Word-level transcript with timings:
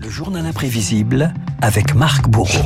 Le 0.00 0.10
journal 0.10 0.44
imprévisible 0.46 1.32
avec 1.62 1.94
Marc 1.94 2.28
Bourreau. 2.28 2.64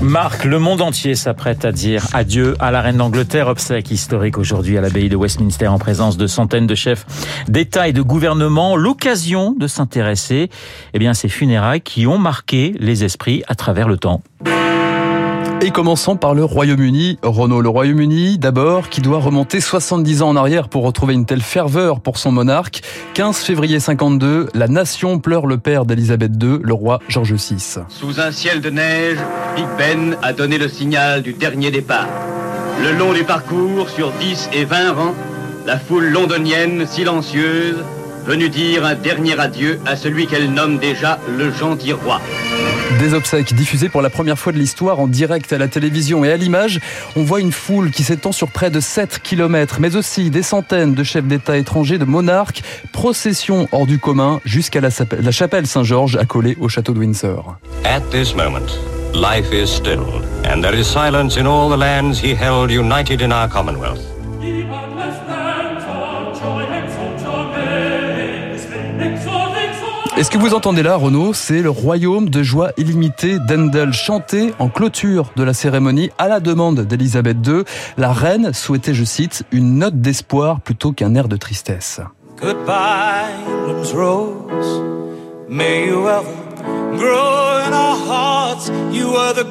Marc, 0.00 0.44
le 0.44 0.58
monde 0.58 0.80
entier 0.80 1.16
s'apprête 1.16 1.64
à 1.64 1.72
dire 1.72 2.06
adieu 2.12 2.56
à 2.60 2.70
la 2.70 2.80
reine 2.80 2.98
d'Angleterre, 2.98 3.48
obsèque 3.48 3.90
historique 3.90 4.38
aujourd'hui 4.38 4.78
à 4.78 4.80
l'abbaye 4.80 5.08
de 5.08 5.16
Westminster 5.16 5.66
en 5.66 5.78
présence 5.78 6.16
de 6.16 6.26
centaines 6.28 6.68
de 6.68 6.74
chefs 6.76 7.04
d'État 7.48 7.88
et 7.88 7.92
de 7.92 8.02
gouvernement. 8.02 8.76
L'occasion 8.76 9.52
de 9.58 9.66
s'intéresser 9.66 10.50
eh 10.94 10.98
bien, 10.98 11.10
à 11.10 11.14
ces 11.14 11.28
funérailles 11.28 11.80
qui 11.80 12.06
ont 12.06 12.18
marqué 12.18 12.74
les 12.78 13.02
esprits 13.02 13.42
à 13.48 13.56
travers 13.56 13.88
le 13.88 13.96
temps. 13.96 14.22
Et 15.60 15.72
commençons 15.72 16.16
par 16.16 16.34
le 16.34 16.44
Royaume-Uni. 16.44 17.18
Renault, 17.20 17.60
le 17.60 17.68
Royaume-Uni, 17.68 18.38
d'abord, 18.38 18.88
qui 18.88 19.00
doit 19.00 19.18
remonter 19.18 19.60
70 19.60 20.22
ans 20.22 20.28
en 20.28 20.36
arrière 20.36 20.68
pour 20.68 20.84
retrouver 20.84 21.14
une 21.14 21.26
telle 21.26 21.40
ferveur 21.40 22.00
pour 22.00 22.16
son 22.16 22.30
monarque. 22.30 22.82
15 23.14 23.38
février 23.38 23.80
52, 23.80 24.50
la 24.54 24.68
nation 24.68 25.18
pleure 25.18 25.46
le 25.46 25.58
père 25.58 25.84
d'Elisabeth 25.84 26.32
II, 26.40 26.58
le 26.62 26.72
roi 26.72 27.00
George 27.08 27.32
VI. 27.32 27.80
Sous 27.88 28.20
un 28.20 28.30
ciel 28.30 28.60
de 28.60 28.70
neige, 28.70 29.18
Big 29.56 29.66
Ben 29.76 30.16
a 30.22 30.32
donné 30.32 30.58
le 30.58 30.68
signal 30.68 31.22
du 31.22 31.32
dernier 31.32 31.72
départ. 31.72 32.06
Le 32.80 32.96
long 32.96 33.12
du 33.12 33.24
parcours, 33.24 33.88
sur 33.88 34.12
10 34.12 34.50
et 34.52 34.64
20 34.64 34.92
rangs, 34.92 35.14
la 35.66 35.76
foule 35.76 36.06
londonienne, 36.06 36.86
silencieuse, 36.86 37.82
venue 38.24 38.48
dire 38.48 38.84
un 38.84 38.94
dernier 38.94 39.36
adieu 39.40 39.80
à 39.86 39.96
celui 39.96 40.28
qu'elle 40.28 40.52
nomme 40.52 40.78
déjà 40.78 41.18
le 41.36 41.50
gentil 41.50 41.94
roi. 41.94 42.20
Des 42.96 43.12
obsèques 43.12 43.54
diffusées 43.54 43.90
pour 43.90 44.00
la 44.00 44.08
première 44.08 44.38
fois 44.38 44.50
de 44.50 44.58
l'histoire 44.58 44.98
en 44.98 45.06
direct 45.06 45.52
à 45.52 45.58
la 45.58 45.68
télévision 45.68 46.24
et 46.24 46.32
à 46.32 46.36
l'image. 46.36 46.80
On 47.16 47.22
voit 47.22 47.40
une 47.40 47.52
foule 47.52 47.90
qui 47.90 48.02
s'étend 48.02 48.32
sur 48.32 48.50
près 48.50 48.70
de 48.70 48.80
7 48.80 49.20
km, 49.22 49.76
mais 49.78 49.94
aussi 49.94 50.30
des 50.30 50.42
centaines 50.42 50.94
de 50.94 51.04
chefs 51.04 51.26
d'État 51.26 51.58
étrangers, 51.58 51.98
de 51.98 52.06
monarques, 52.06 52.62
procession 52.92 53.68
hors 53.72 53.86
du 53.86 53.98
commun 53.98 54.40
jusqu'à 54.44 54.80
la, 54.80 54.90
chapelle 55.30 55.66
Saint-Georges 55.66 56.16
accolée 56.16 56.56
au 56.60 56.68
château 56.68 56.94
de 56.94 57.00
Windsor. 57.00 57.56
At 57.84 58.00
this 58.10 58.34
moment, 58.34 58.72
life 59.14 59.52
is 59.52 59.68
still, 59.68 60.22
and 60.44 60.62
there 60.62 60.74
is 60.74 60.84
silence 60.84 61.36
in 61.36 61.46
all 61.46 61.68
the 61.70 61.78
lands 61.78 62.18
he 62.20 62.34
held 62.34 62.70
united 62.70 63.20
in 63.20 63.30
our 63.30 63.48
Commonwealth. 63.48 64.17
Et 70.18 70.24
ce 70.24 70.30
que 70.30 70.38
vous 70.38 70.52
entendez 70.52 70.82
là, 70.82 70.96
Renaud, 70.96 71.32
c'est 71.32 71.62
le 71.62 71.70
royaume 71.70 72.28
de 72.28 72.42
joie 72.42 72.72
illimitée 72.76 73.38
d'Endel 73.38 73.92
chanté 73.92 74.52
en 74.58 74.68
clôture 74.68 75.30
de 75.36 75.44
la 75.44 75.54
cérémonie 75.54 76.10
à 76.18 76.26
la 76.26 76.40
demande 76.40 76.80
d'Elisabeth 76.80 77.36
II. 77.46 77.62
La 77.96 78.12
reine 78.12 78.52
souhaitait, 78.52 78.94
je 78.94 79.04
cite, 79.04 79.44
une 79.52 79.78
note 79.78 80.00
d'espoir 80.00 80.60
plutôt 80.60 80.90
qu'un 80.90 81.14
air 81.14 81.28
de 81.28 81.36
tristesse. 81.36 82.00
Goodbye. 82.42 83.28
May 85.48 85.86
you 85.86 86.02
grow 86.96 87.60
in 87.64 87.72
our 87.72 87.96
hearts. 87.96 88.72
You 88.90 89.14
are 89.14 89.32
the 89.34 89.44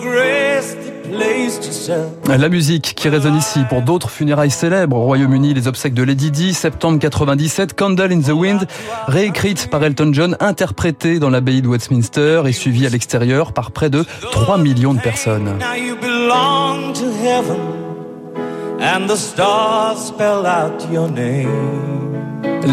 la 2.38 2.50
musique 2.50 2.94
qui 2.96 3.10
résonne 3.10 3.36
ici 3.36 3.60
pour 3.70 3.82
d'autres 3.82 4.10
funérailles 4.10 4.52
célèbres 4.52 4.98
au 4.98 5.02
Royaume-Uni, 5.02 5.54
les 5.54 5.68
obsèques 5.68 5.94
de 5.94 6.04
Lady 6.04 6.32
Di, 6.32 6.54
septembre 6.54 7.00
97, 7.00 7.74
Candle 7.74 8.12
in 8.12 8.22
the 8.22 8.32
Wind, 8.32 8.68
réécrite 9.08 9.70
par 9.70 9.84
Elton 9.84 10.12
John, 10.14 10.38
interprétée 10.40 11.20
dans 11.20 11.30
l'abbaye 11.30 11.62
de 11.62 11.68
Westminster 11.68 12.44
et 12.46 12.52
suivie 12.52 12.86
à 12.86 12.90
l'extérieur 12.90 13.54
par 13.54 13.72
près 13.72 13.90
de 13.90 14.06
3 14.32 14.58
millions 14.58 14.94
de 14.94 15.00
personnes. 15.00 15.54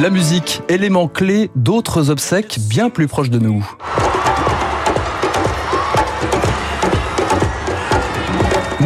La 0.02 0.10
musique, 0.10 0.62
élément 0.68 1.08
clé 1.08 1.50
d'autres 1.54 2.10
obsèques 2.10 2.58
bien 2.68 2.90
plus 2.90 3.06
proches 3.06 3.30
de 3.30 3.38
nous. 3.38 3.64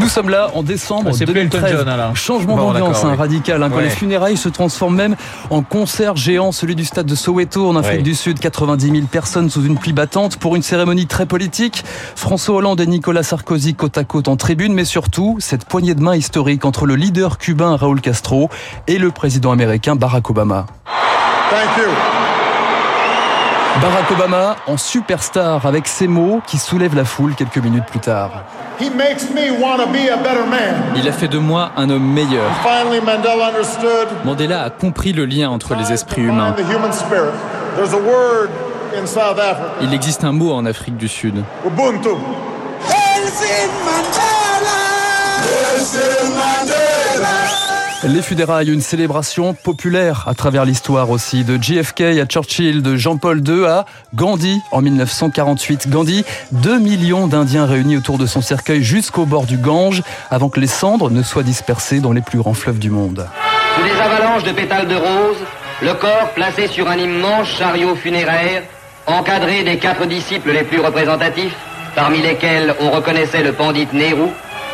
Nous 0.09 0.15
sommes 0.15 0.31
là 0.31 0.49
en 0.55 0.63
décembre 0.63 1.15
2013. 1.15 1.85
John, 1.85 2.15
Changement 2.15 2.57
d'ambiance 2.57 3.05
hein, 3.05 3.15
radical. 3.15 3.63
Hein, 3.63 3.69
quand 3.69 3.81
les 3.81 3.91
funérailles 3.91 4.39
se 4.39 4.49
transforment 4.49 4.97
même 4.97 5.17
en 5.51 5.61
concert 5.61 6.17
géant, 6.17 6.51
celui 6.51 6.75
du 6.75 6.87
stade 6.87 7.05
de 7.05 7.15
Soweto 7.15 7.69
en 7.69 7.77
Afrique 7.77 8.05
du 8.05 8.15
Sud, 8.15 8.39
90 8.39 8.91
000 8.91 9.03
personnes 9.03 9.51
sous 9.51 9.63
une 9.67 9.77
pluie 9.77 9.93
battante 9.93 10.39
pour 10.39 10.57
une 10.57 10.63
cérémonie 10.63 11.07
très 11.07 11.27
politique. 11.27 11.85
François 12.17 12.57
Hollande 12.57 12.81
et 12.81 12.87
Nicolas 12.87 13.23
Sarkozy 13.23 13.75
côte 13.75 13.99
à 13.99 14.05
côte 14.05 14.29
en 14.29 14.37
tribune, 14.37 14.73
mais 14.73 14.87
surtout 14.87 15.37
cette 15.41 15.67
poignée 15.67 15.95
de 15.95 16.01
main 16.01 16.17
historique 16.17 16.65
entre 16.65 16.87
le 16.87 16.95
leader 16.97 17.37
cubain 17.37 17.77
Raúl 17.77 18.01
Castro 18.01 18.49
et 18.87 18.97
le 18.97 19.11
président 19.11 19.53
américain 19.53 19.95
Barack 19.95 20.31
Obama. 20.31 20.65
Thank 21.51 21.77
you. 21.77 22.28
Barack 23.81 24.11
Obama 24.11 24.57
en 24.67 24.77
superstar 24.77 25.65
avec 25.65 25.87
ces 25.87 26.09
mots 26.09 26.43
qui 26.47 26.59
soulèvent 26.59 26.97
la 26.97 27.05
foule 27.05 27.37
quelques 27.37 27.59
minutes 27.59 27.85
plus 27.87 28.01
tard. 28.01 28.43
Il 28.81 28.91
a 31.09 31.13
fait 31.13 31.29
de 31.29 31.39
moi 31.39 31.71
un 31.77 31.89
homme 31.89 32.13
meilleur. 32.13 32.51
Mandela 34.25 34.65
a 34.65 34.71
compris 34.71 35.13
le 35.13 35.27
lien 35.27 35.51
entre 35.51 35.77
les 35.77 35.93
esprits 35.93 36.23
humains. 36.23 36.57
Il 39.81 39.95
existe 39.95 40.25
un 40.25 40.33
mot 40.33 40.53
en 40.53 40.67
Afrique 40.67 40.97
du 40.97 41.07
Sud. 41.07 41.45
Ubuntu. 41.65 42.09
Les 48.05 48.23
funérailles, 48.23 48.71
une 48.71 48.81
célébration 48.81 49.55
populaire 49.55 50.25
à 50.29 50.35
travers 50.35 50.65
l'histoire 50.65 51.11
aussi, 51.11 51.43
de 51.43 51.61
JFK 51.61 52.03
à 52.03 52.27
Churchill, 52.27 52.81
de 52.81 52.97
Jean-Paul 52.97 53.43
II 53.47 53.67
à 53.67 53.87
Gandhi 54.15 54.61
en 54.71 54.83
1948. 54.83 55.91
Gandhi, 55.91 56.25
2 56.53 56.79
millions 56.79 57.27
d'Indiens 57.27 57.67
réunis 57.67 57.97
autour 57.97 58.17
de 58.17 58.27
son 58.27 58.41
cercueil 58.41 58.85
jusqu'au 58.85 59.27
bord 59.27 59.47
du 59.47 59.57
Gange 59.57 60.05
avant 60.31 60.49
que 60.49 60.61
les 60.61 60.69
cendres 60.69 61.11
ne 61.11 61.25
soient 61.25 61.43
dispersées 61.43 61.99
dans 61.99 62.13
les 62.13 62.21
plus 62.21 62.39
grands 62.39 62.55
fleuves 62.55 62.79
du 62.79 62.89
monde. 62.89 63.27
Sous 63.75 63.83
des 63.83 64.01
avalanches 64.01 64.45
de 64.45 64.53
pétales 64.53 64.87
de 64.87 64.95
rose, 64.95 65.39
le 65.83 65.95
corps 65.95 66.31
placé 66.37 66.69
sur 66.69 66.89
un 66.89 66.97
immense 66.97 67.49
chariot 67.49 67.97
funéraire, 67.97 68.63
encadré 69.07 69.65
des 69.65 69.79
quatre 69.79 70.07
disciples 70.07 70.53
les 70.53 70.63
plus 70.63 70.81
représentatifs, 70.81 71.57
parmi 71.97 72.23
lesquels 72.23 72.77
on 72.81 72.93
reconnaissait 72.93 73.43
le 73.43 73.53
pandit 73.55 73.89
Nehru, 73.93 74.29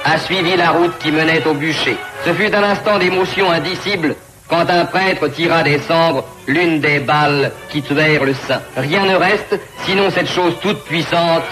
a 0.04 0.18
suivi 0.18 0.56
la 0.56 0.72
route 0.72 0.92
qui 0.98 1.10
menait 1.10 1.46
au 1.46 1.54
bûcher. 1.54 1.96
Ce 2.24 2.32
fut 2.32 2.54
un 2.54 2.62
instant 2.62 2.98
d'émotion 2.98 3.50
indicible 3.50 4.16
quand 4.48 4.68
un 4.70 4.86
prêtre 4.86 5.28
tira 5.28 5.62
des 5.62 5.78
cendres 5.78 6.24
l'une 6.46 6.80
des 6.80 6.98
balles 7.00 7.52
qui 7.68 7.82
tuèrent 7.82 8.24
le 8.24 8.32
saint. 8.32 8.62
Rien 8.76 9.04
ne 9.04 9.14
reste 9.14 9.60
sinon 9.84 10.10
cette 10.10 10.30
chose 10.30 10.54
toute 10.62 10.82
puissante, 10.84 11.42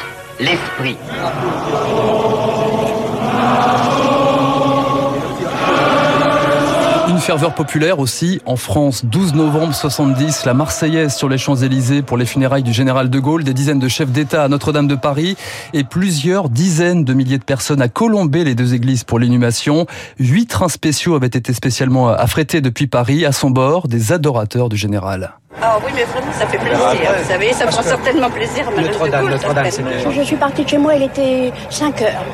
l'esprit. 0.40 0.96
Ferveur 7.22 7.54
populaire 7.54 8.00
aussi 8.00 8.40
en 8.46 8.56
France. 8.56 9.04
12 9.04 9.34
novembre 9.34 9.72
70, 9.72 10.44
la 10.44 10.54
Marseillaise 10.54 11.14
sur 11.14 11.28
les 11.28 11.38
Champs-Élysées 11.38 12.02
pour 12.02 12.16
les 12.16 12.26
funérailles 12.26 12.64
du 12.64 12.72
général 12.72 13.10
de 13.10 13.18
Gaulle, 13.20 13.44
des 13.44 13.54
dizaines 13.54 13.78
de 13.78 13.86
chefs 13.86 14.10
d'État 14.10 14.42
à 14.42 14.48
Notre-Dame 14.48 14.88
de 14.88 14.96
Paris 14.96 15.36
et 15.72 15.84
plusieurs 15.84 16.48
dizaines 16.48 17.04
de 17.04 17.14
milliers 17.14 17.38
de 17.38 17.44
personnes 17.44 17.80
à 17.80 17.86
Colomber, 17.86 18.42
les 18.42 18.56
deux 18.56 18.74
églises 18.74 19.04
pour 19.04 19.20
l'inhumation. 19.20 19.86
Huit 20.18 20.46
trains 20.46 20.68
spéciaux 20.68 21.14
avaient 21.14 21.28
été 21.28 21.52
spécialement 21.52 22.08
affrétés 22.08 22.60
depuis 22.60 22.88
Paris 22.88 23.24
à 23.24 23.30
son 23.30 23.50
bord, 23.50 23.86
des 23.86 24.10
adorateurs 24.10 24.68
du 24.68 24.76
général. 24.76 25.34
Ah 25.62 25.78
oui, 25.84 25.92
mais 25.94 26.02
vraiment, 26.02 26.32
ça 26.32 26.46
fait 26.48 26.58
plaisir. 26.58 26.78
Vous 26.78 27.28
savez, 27.28 27.52
ça 27.52 27.66
me 27.66 27.70
fait 27.70 27.82
certainement 27.84 28.30
plaisir. 28.30 28.64
Notre-Dame, 28.76 29.28
Notre-Dame, 29.28 29.66
Je 30.10 30.22
suis 30.22 30.36
partie 30.36 30.64
de 30.64 30.68
chez 30.68 30.78
moi, 30.78 30.96
il 30.96 31.04
était 31.04 31.52
5 31.70 32.02
heures. 32.02 32.24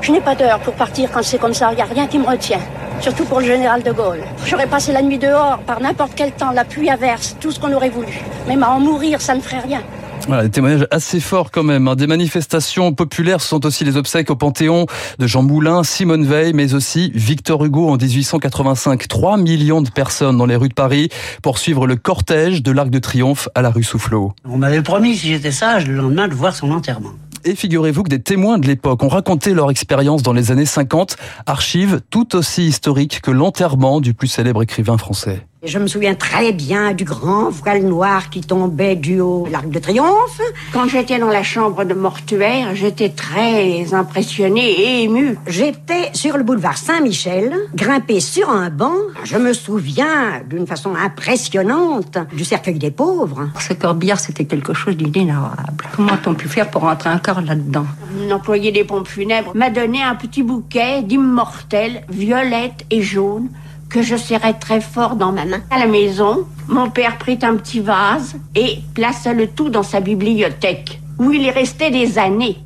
Je 0.00 0.12
n'ai 0.12 0.20
pas 0.20 0.36
d'heure 0.36 0.60
pour 0.60 0.74
partir 0.74 1.10
quand 1.12 1.24
c'est 1.24 1.38
comme 1.38 1.54
ça. 1.54 1.70
Il 1.72 1.76
n'y 1.76 1.82
a 1.82 1.86
rien 1.86 2.06
qui 2.06 2.20
me 2.20 2.26
retient. 2.26 2.60
Surtout 3.00 3.24
pour 3.24 3.40
le 3.40 3.46
général 3.46 3.82
de 3.82 3.92
Gaulle. 3.92 4.20
J'aurais 4.46 4.66
passé 4.66 4.92
la 4.92 5.02
nuit 5.02 5.18
dehors, 5.18 5.58
par 5.66 5.80
n'importe 5.80 6.12
quel 6.16 6.32
temps, 6.32 6.50
la 6.50 6.64
pluie 6.64 6.90
averse, 6.90 7.36
tout 7.40 7.52
ce 7.52 7.60
qu'on 7.60 7.72
aurait 7.72 7.90
voulu. 7.90 8.20
Même 8.46 8.62
à 8.62 8.70
en 8.70 8.80
mourir, 8.80 9.20
ça 9.20 9.34
ne 9.34 9.40
ferait 9.40 9.60
rien. 9.60 9.82
Voilà, 10.26 10.42
des 10.42 10.50
témoignages 10.50 10.86
assez 10.90 11.20
forts 11.20 11.50
quand 11.50 11.62
même. 11.62 11.88
Hein. 11.88 11.96
Des 11.96 12.06
manifestations 12.06 12.92
populaires 12.92 13.40
ce 13.40 13.48
sont 13.48 13.64
aussi 13.64 13.84
les 13.84 13.96
obsèques 13.96 14.30
au 14.30 14.36
Panthéon 14.36 14.86
de 15.18 15.26
Jean 15.26 15.42
Moulin, 15.42 15.84
Simone 15.84 16.26
Veil, 16.26 16.52
mais 16.52 16.74
aussi 16.74 17.10
Victor 17.14 17.64
Hugo 17.64 17.88
en 17.88 17.96
1885. 17.96 19.08
3 19.08 19.38
millions 19.38 19.80
de 19.80 19.88
personnes 19.88 20.36
dans 20.36 20.44
les 20.44 20.56
rues 20.56 20.68
de 20.68 20.74
Paris 20.74 21.08
pour 21.42 21.56
suivre 21.56 21.86
le 21.86 21.96
cortège 21.96 22.62
de 22.62 22.72
l'Arc 22.72 22.90
de 22.90 22.98
Triomphe 22.98 23.48
à 23.54 23.62
la 23.62 23.70
rue 23.70 23.84
Soufflot. 23.84 24.32
On 24.44 24.58
m'avait 24.58 24.82
promis, 24.82 25.16
si 25.16 25.28
j'étais 25.28 25.52
sage, 25.52 25.86
le 25.86 25.94
lendemain 25.94 26.28
de 26.28 26.34
voir 26.34 26.54
son 26.54 26.72
enterrement. 26.72 27.12
Et 27.44 27.54
figurez-vous 27.54 28.02
que 28.02 28.08
des 28.08 28.22
témoins 28.22 28.58
de 28.58 28.66
l'époque 28.66 29.02
ont 29.02 29.08
raconté 29.08 29.54
leur 29.54 29.70
expérience 29.70 30.22
dans 30.22 30.32
les 30.32 30.50
années 30.50 30.66
50, 30.66 31.16
archives 31.46 32.00
tout 32.10 32.36
aussi 32.36 32.66
historiques 32.66 33.20
que 33.20 33.30
l'enterrement 33.30 34.00
du 34.00 34.14
plus 34.14 34.28
célèbre 34.28 34.62
écrivain 34.62 34.98
français. 34.98 35.47
Je 35.64 35.80
me 35.80 35.88
souviens 35.88 36.14
très 36.14 36.52
bien 36.52 36.92
du 36.92 37.02
grand 37.02 37.50
voile 37.50 37.82
noir 37.82 38.30
qui 38.30 38.42
tombait 38.42 38.94
du 38.94 39.18
haut 39.18 39.42
de 39.48 39.50
l'Arc 39.50 39.68
de 39.68 39.80
Triomphe. 39.80 40.40
Quand 40.72 40.86
j'étais 40.86 41.18
dans 41.18 41.30
la 41.30 41.42
chambre 41.42 41.82
de 41.82 41.94
mortuaire, 41.94 42.76
j'étais 42.76 43.08
très 43.08 43.92
impressionnée 43.92 44.70
et 44.70 45.02
émue. 45.02 45.36
J'étais 45.48 46.10
sur 46.12 46.36
le 46.36 46.44
boulevard 46.44 46.78
Saint-Michel, 46.78 47.52
grimpée 47.74 48.20
sur 48.20 48.50
un 48.50 48.70
banc. 48.70 48.94
Je 49.24 49.36
me 49.36 49.52
souviens 49.52 50.42
d'une 50.48 50.64
façon 50.64 50.94
impressionnante 50.94 52.18
du 52.32 52.44
cercueil 52.44 52.78
des 52.78 52.92
pauvres. 52.92 53.48
Ce 53.58 53.72
corbillard, 53.72 54.20
c'était 54.20 54.44
quelque 54.44 54.74
chose 54.74 54.96
d'inénarrable. 54.96 55.86
Comment 55.96 56.12
a-t-on 56.12 56.34
pu 56.34 56.46
faire 56.46 56.70
pour 56.70 56.82
rentrer 56.82 57.10
un 57.10 57.18
corps 57.18 57.40
là-dedans? 57.40 57.86
L'employé 58.28 58.70
des 58.70 58.84
pompes 58.84 59.08
funèbres 59.08 59.50
m'a 59.56 59.70
donné 59.70 60.04
un 60.04 60.14
petit 60.14 60.44
bouquet 60.44 61.02
d'immortelles 61.02 62.04
violettes 62.08 62.86
et 62.92 63.02
jaunes 63.02 63.48
que 63.88 64.02
je 64.02 64.16
serrais 64.16 64.54
très 64.54 64.80
fort 64.80 65.16
dans 65.16 65.32
ma 65.32 65.44
main. 65.44 65.60
À 65.70 65.78
la 65.78 65.86
maison, 65.86 66.46
mon 66.68 66.90
père 66.90 67.18
prit 67.18 67.38
un 67.42 67.56
petit 67.56 67.80
vase 67.80 68.36
et 68.54 68.78
plaça 68.94 69.32
le 69.32 69.48
tout 69.48 69.70
dans 69.70 69.82
sa 69.82 70.00
bibliothèque, 70.00 71.00
où 71.18 71.32
il 71.32 71.42
y 71.42 71.50
restait 71.50 71.90
des 71.90 72.18
années. 72.18 72.58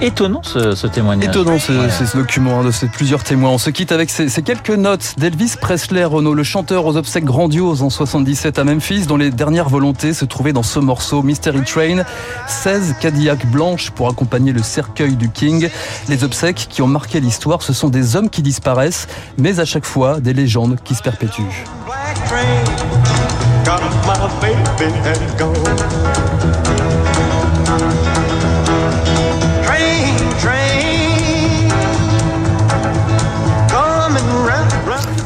Étonnant 0.00 0.42
ce, 0.42 0.74
ce 0.74 0.86
témoignage. 0.86 1.28
Étonnant 1.28 1.58
ce, 1.58 1.72
ce 1.88 2.16
document 2.16 2.60
hein, 2.60 2.64
de 2.64 2.70
ces 2.70 2.86
plusieurs 2.86 3.22
témoins. 3.22 3.50
On 3.50 3.58
se 3.58 3.70
quitte 3.70 3.92
avec 3.92 4.10
ces, 4.10 4.28
ces 4.28 4.42
quelques 4.42 4.70
notes 4.70 5.14
d'Elvis 5.18 5.54
Presley, 5.60 6.04
Renault, 6.04 6.34
le 6.34 6.42
chanteur 6.42 6.86
aux 6.86 6.96
obsèques 6.96 7.24
grandioses 7.24 7.82
en 7.82 7.90
77 7.90 8.58
à 8.58 8.64
Memphis, 8.64 9.06
dont 9.06 9.16
les 9.16 9.30
dernières 9.30 9.68
volontés 9.68 10.12
se 10.12 10.24
trouvaient 10.24 10.52
dans 10.52 10.62
ce 10.62 10.78
morceau 10.78 11.22
Mystery 11.22 11.62
Train. 11.62 12.04
16 12.46 12.96
Cadillac 13.00 13.46
blanches 13.46 13.90
pour 13.90 14.08
accompagner 14.08 14.52
le 14.52 14.62
cercueil 14.62 15.16
du 15.16 15.30
King. 15.30 15.68
Les 16.08 16.24
obsèques 16.24 16.66
qui 16.68 16.82
ont 16.82 16.88
marqué 16.88 17.20
l'histoire, 17.20 17.62
ce 17.62 17.72
sont 17.72 17.88
des 17.88 18.16
hommes 18.16 18.30
qui 18.30 18.42
disparaissent, 18.42 19.06
mais 19.38 19.60
à 19.60 19.64
chaque 19.64 19.84
fois 19.84 20.20
des 20.20 20.32
légendes 20.32 20.76
qui 20.84 20.94
se 20.94 21.02
perpétuent. 21.02 21.42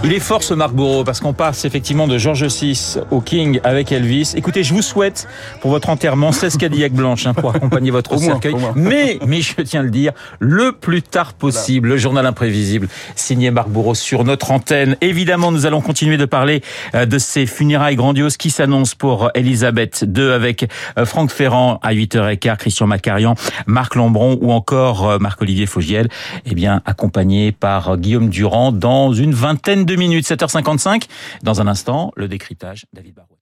Il 0.05 0.13
est 0.13 0.21
fort 0.21 0.43
ce 0.43 0.53
Marc 0.53 0.75
Bourreau 0.75 1.03
parce 1.03 1.21
qu'on 1.21 1.33
passe 1.33 1.65
effectivement 1.65 2.07
de 2.07 2.19
George 2.19 2.45
VI 2.45 2.99
au 3.11 3.23
King 3.23 3.59
avec 3.65 3.91
Elvis. 3.91 4.35
Écoutez, 4.37 4.63
je 4.63 4.75
vous 4.75 4.83
souhaite 4.83 5.27
pour 5.63 5.71
votre 5.71 5.89
enterrement 5.89 6.31
16 6.31 6.59
Cadillac 6.59 6.93
blanches 6.93 7.27
hein, 7.27 7.33
pour 7.33 7.55
accompagner 7.57 7.91
votre 7.91 8.19
cercueil. 8.19 8.55
Mais, 8.75 9.19
mais 9.27 9.41
je 9.41 9.63
tiens 9.63 9.81
à 9.81 9.83
le 9.83 9.89
dire, 9.89 10.13
le 10.41 10.73
plus 10.73 11.01
tard 11.01 11.33
possible, 11.33 11.89
le 11.89 11.97
journal 11.97 12.27
imprévisible 12.27 12.89
signé 13.17 13.51
Marc 13.51 13.71
Bourreau 13.71 13.95
sur 13.95 14.25
notre 14.25 14.51
antenne. 14.51 14.99
Évidemment, 15.01 15.51
nous 15.51 15.65
allons 15.65 15.81
continuer 15.81 16.19
de 16.19 16.27
parler 16.27 16.61
euh, 16.95 17.07
de 17.07 17.17
ces 17.17 17.47
funérailles 17.47 17.97
grandioses 17.97 18.37
qui 18.37 18.51
s'annoncent 18.51 18.97
pour 18.99 19.31
Elisabeth 19.35 20.05
II 20.15 20.33
avec 20.33 20.69
euh, 20.99 21.07
Franck 21.07 21.31
Ferrand 21.31 21.81
à 21.83 21.95
8h15, 21.95 22.59
Christian 22.59 22.87
Macarian, 22.87 23.37
Marc 23.67 23.95
Lambron 23.95 24.39
ou 24.43 24.53
encore 24.53 25.09
euh, 25.09 25.19
Marc-Olivier 25.19 25.65
Fogiel, 25.65 26.09
eh 26.45 26.55
bien, 26.55 26.83
accompagné 26.85 27.53
par 27.53 27.89
euh, 27.89 27.97
Guillaume 27.97 28.29
Durand 28.29 28.71
dans 28.71 29.15
une 29.15 29.33
vingtaine 29.33 29.87
de 29.87 29.94
minutes, 29.97 30.27
7h55. 30.27 31.05
Dans 31.43 31.61
un 31.61 31.67
instant, 31.67 32.13
le 32.17 32.29
décryptage, 32.29 32.87
David 32.93 33.15
Barrault. 33.15 33.39